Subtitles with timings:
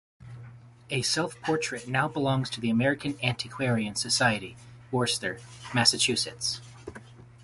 [0.89, 4.57] A self-portrait now belongs to the American Antiquarian Society,
[4.91, 5.39] Worcester,
[5.75, 6.59] Massachusetts.